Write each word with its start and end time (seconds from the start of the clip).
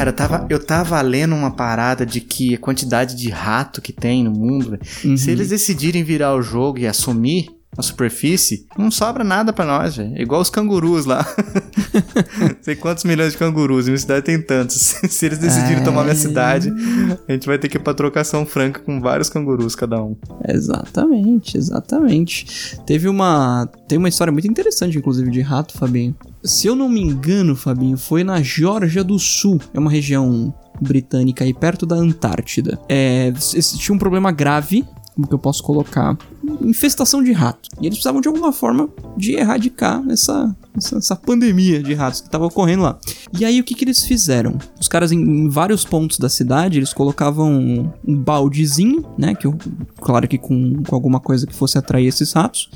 Cara, 0.00 0.10
eu 0.10 0.14
tava, 0.16 0.46
eu 0.48 0.58
tava 0.64 1.00
lendo 1.02 1.34
uma 1.34 1.50
parada 1.50 2.06
de 2.06 2.22
que 2.22 2.54
a 2.54 2.58
quantidade 2.58 3.14
de 3.14 3.28
rato 3.28 3.82
que 3.82 3.92
tem 3.92 4.24
no 4.24 4.30
mundo, 4.30 4.78
Uhum. 5.04 5.14
se 5.14 5.30
eles 5.30 5.50
decidirem 5.50 6.02
virar 6.02 6.34
o 6.34 6.40
jogo 6.40 6.78
e 6.78 6.86
assumir 6.86 7.50
a 7.78 7.82
superfície, 7.82 8.66
não 8.76 8.90
sobra 8.90 9.22
nada 9.24 9.52
pra 9.52 9.64
nós, 9.64 9.96
velho. 9.96 10.12
É 10.16 10.22
Igual 10.22 10.40
os 10.40 10.50
cangurus 10.50 11.04
lá. 11.06 11.24
Sei 12.60 12.74
quantos 12.76 13.04
milhões 13.04 13.32
de 13.32 13.38
cangurus, 13.38 13.86
minha 13.86 13.96
cidade 13.98 14.24
tem 14.24 14.40
tantos. 14.40 14.76
se 15.08 15.26
eles 15.26 15.38
decidirem 15.38 15.82
tomar 15.84 16.02
minha 16.02 16.12
É. 16.12 16.16
cidade, 16.16 16.72
a 17.28 17.32
gente 17.32 17.46
vai 17.46 17.58
ter 17.58 17.68
que 17.68 17.76
ir 17.76 17.80
pra 17.80 17.94
trocação 17.94 18.44
franca 18.44 18.80
com 18.80 19.00
vários 19.00 19.30
cangurus 19.30 19.74
cada 19.74 20.02
um. 20.02 20.16
Exatamente, 20.48 21.56
exatamente. 21.56 22.76
Teve 22.86 23.08
uma. 23.08 23.68
Tem 23.88 23.98
uma 23.98 24.08
história 24.08 24.32
muito 24.32 24.48
interessante, 24.48 24.98
inclusive, 24.98 25.30
de 25.30 25.40
rato, 25.40 25.76
Fabinho. 25.78 26.14
Se 26.42 26.66
eu 26.66 26.74
não 26.74 26.88
me 26.88 27.00
engano, 27.00 27.54
Fabinho, 27.56 27.96
foi 27.96 28.24
na 28.24 28.42
Geórgia 28.42 29.04
do 29.04 29.18
Sul. 29.18 29.60
É 29.72 29.78
uma 29.78 29.90
região 29.90 30.52
britânica 30.80 31.44
aí 31.44 31.52
perto 31.54 31.86
da 31.86 31.96
Antártida. 31.96 32.78
É, 32.88 33.32
tinha 33.78 33.94
um 33.94 33.98
problema 33.98 34.32
grave, 34.32 34.84
como 35.14 35.26
que 35.28 35.34
eu 35.34 35.38
posso 35.38 35.62
colocar? 35.62 36.16
Infestação 36.60 37.22
de 37.22 37.32
rato. 37.32 37.68
E 37.80 37.86
eles 37.86 37.98
precisavam 37.98 38.20
de 38.20 38.28
alguma 38.28 38.52
forma 38.52 38.88
de 39.16 39.32
erradicar 39.32 40.02
essa, 40.08 40.54
essa, 40.76 40.98
essa 40.98 41.16
pandemia 41.16 41.82
de 41.82 41.94
ratos 41.94 42.20
que 42.20 42.28
estava 42.28 42.46
ocorrendo 42.46 42.82
lá. 42.82 42.98
E 43.38 43.44
aí 43.44 43.60
o 43.60 43.64
que, 43.64 43.74
que 43.74 43.84
eles 43.84 44.04
fizeram? 44.04 44.58
Os 44.78 44.88
caras 44.88 45.12
em, 45.12 45.18
em 45.18 45.48
vários 45.48 45.84
pontos 45.84 46.18
da 46.18 46.28
cidade, 46.28 46.78
eles 46.78 46.92
colocavam 46.92 47.50
um, 47.50 47.90
um 48.06 48.16
baldezinho, 48.16 49.04
né? 49.16 49.34
Que 49.34 49.46
eu, 49.46 49.56
claro 50.00 50.28
que 50.28 50.38
com, 50.38 50.82
com 50.82 50.94
alguma 50.94 51.20
coisa 51.20 51.46
que 51.46 51.54
fosse 51.54 51.78
atrair 51.78 52.06
esses 52.06 52.32
ratos. 52.32 52.68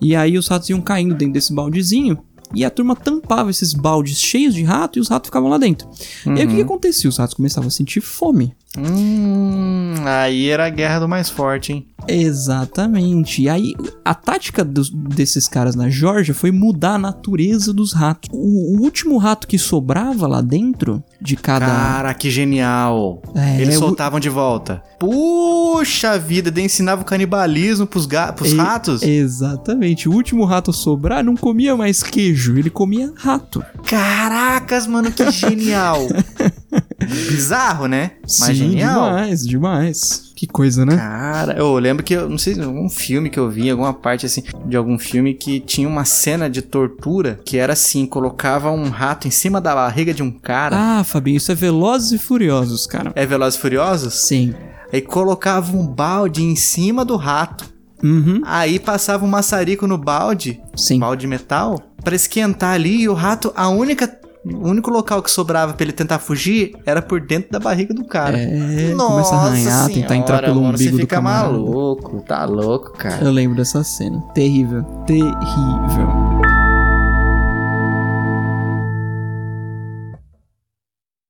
E 0.00 0.16
aí 0.16 0.38
os 0.38 0.48
ratos 0.48 0.70
iam 0.70 0.80
caindo 0.80 1.14
dentro 1.14 1.34
desse 1.34 1.52
baldezinho. 1.52 2.18
E 2.54 2.64
a 2.64 2.70
turma 2.70 2.94
tampava 2.94 3.50
esses 3.50 3.74
baldes 3.74 4.18
cheios 4.18 4.54
de 4.54 4.62
rato 4.62 4.98
e 4.98 5.00
os 5.00 5.08
ratos 5.08 5.28
ficavam 5.28 5.48
lá 5.48 5.58
dentro. 5.58 5.88
E 6.26 6.30
aí 6.30 6.46
o 6.46 6.48
que, 6.48 6.56
que 6.56 6.62
acontecia? 6.62 7.10
Os 7.10 7.16
ratos 7.16 7.34
começavam 7.34 7.68
a 7.68 7.70
sentir 7.70 8.00
fome. 8.00 8.54
Hum, 8.78 9.94
aí 10.04 10.48
era 10.50 10.66
a 10.66 10.70
guerra 10.70 11.00
do 11.00 11.08
mais 11.08 11.30
forte, 11.30 11.72
hein? 11.72 11.86
Exatamente. 12.08 13.42
E 13.42 13.48
aí, 13.48 13.74
a 14.04 14.14
tática 14.14 14.64
dos- 14.64 14.90
desses 14.90 15.48
caras 15.48 15.74
na 15.74 15.88
Geórgia 15.88 16.34
foi 16.34 16.50
mudar 16.52 16.94
a 16.94 16.98
natureza 16.98 17.72
dos 17.72 17.92
ratos. 17.92 18.28
O, 18.32 18.76
o 18.78 18.82
último 18.82 19.16
rato 19.18 19.46
que 19.48 19.58
sobrava 19.58 20.26
lá 20.26 20.40
dentro 20.40 21.02
de 21.20 21.36
cada. 21.36 21.66
Cara, 21.66 22.14
que 22.14 22.30
genial. 22.30 23.22
É, 23.34 23.60
Eles 23.60 23.76
o- 23.76 23.80
soltavam 23.80 24.20
de 24.20 24.28
volta. 24.28 24.82
Puxa 25.00 26.18
vida, 26.18 26.50
daí 26.50 26.64
ensinava 26.64 27.02
o 27.02 27.04
canibalismo 27.04 27.86
pros, 27.86 28.06
ga 28.06 28.32
pros 28.32 28.52
E- 28.52 28.56
ratos. 28.56 29.02
Exatamente. 29.02 30.08
O 30.08 30.12
último 30.12 30.44
rato 30.44 30.70
a 30.70 30.74
sobrar 30.74 31.24
não 31.24 31.34
comia 31.36 31.74
mais 31.76 32.02
queijo, 32.02 32.56
ele 32.56 32.70
comia 32.70 33.12
rato. 33.16 33.64
Caracas, 33.84 34.86
mano, 34.86 35.10
que 35.10 35.28
genial. 35.30 36.06
Bizarro, 37.06 37.86
né? 37.86 38.12
Mas 38.22 38.32
Sim, 38.32 38.54
genial. 38.54 39.04
demais, 39.10 39.46
demais. 39.46 40.32
Que 40.36 40.46
coisa, 40.46 40.84
né? 40.84 40.96
Cara, 40.96 41.54
eu 41.56 41.78
lembro 41.78 42.04
que, 42.04 42.12
eu 42.12 42.28
não 42.28 42.36
sei, 42.36 42.60
algum 42.62 42.90
filme 42.90 43.30
que 43.30 43.38
eu 43.38 43.48
vi, 43.48 43.70
alguma 43.70 43.94
parte 43.94 44.26
assim, 44.26 44.42
de 44.66 44.76
algum 44.76 44.98
filme 44.98 45.32
que 45.32 45.60
tinha 45.60 45.88
uma 45.88 46.04
cena 46.04 46.50
de 46.50 46.60
tortura 46.60 47.40
que 47.44 47.56
era 47.56 47.72
assim: 47.72 48.04
colocava 48.04 48.70
um 48.70 48.90
rato 48.90 49.26
em 49.26 49.30
cima 49.30 49.60
da 49.60 49.74
barriga 49.74 50.12
de 50.12 50.22
um 50.22 50.30
cara. 50.30 50.76
Ah, 50.78 51.04
Fabinho, 51.04 51.38
isso 51.38 51.50
é 51.50 51.54
Velozes 51.54 52.12
e 52.12 52.18
Furiosos, 52.18 52.86
cara. 52.86 53.12
É 53.14 53.24
Velozes 53.24 53.58
e 53.58 53.62
Furiosos? 53.62 54.14
Sim. 54.14 54.54
Aí 54.92 55.00
colocava 55.00 55.74
um 55.76 55.86
balde 55.86 56.42
em 56.42 56.54
cima 56.54 57.04
do 57.04 57.16
rato. 57.16 57.74
Uhum. 58.02 58.42
Aí 58.44 58.78
passava 58.78 59.24
um 59.24 59.28
maçarico 59.28 59.86
no 59.86 59.96
balde, 59.96 60.60
Sim. 60.76 60.98
balde 60.98 61.22
de 61.22 61.26
metal, 61.26 61.80
pra 62.04 62.14
esquentar 62.14 62.74
ali 62.74 63.00
e 63.02 63.08
o 63.08 63.14
rato, 63.14 63.52
a 63.56 63.68
única. 63.68 64.20
O 64.54 64.68
único 64.68 64.90
local 64.90 65.22
que 65.22 65.30
sobrava 65.30 65.72
pra 65.74 65.84
ele 65.84 65.92
tentar 65.92 66.18
fugir 66.18 66.76
era 66.86 67.02
por 67.02 67.20
dentro 67.20 67.50
da 67.50 67.58
barriga 67.58 67.92
do 67.92 68.04
cara. 68.04 68.38
É, 68.38 68.94
começa 68.96 69.34
a 69.34 69.46
arranhar, 69.46 69.88
tentar 69.88 70.16
entrar 70.16 70.42
pelo 70.42 70.56
mano, 70.62 70.68
umbigo 70.74 70.84
Você 70.84 70.90
do 70.90 70.96
fica 70.98 71.16
camarada. 71.16 71.52
maluco, 71.52 72.20
tá 72.22 72.44
louco, 72.44 72.92
cara. 72.92 73.24
Eu 73.24 73.32
lembro 73.32 73.56
dessa 73.56 73.82
cena. 73.82 74.20
Terrível. 74.34 74.82
Terrível. 75.06 76.25